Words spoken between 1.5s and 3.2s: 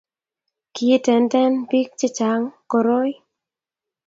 biik che chang' koroi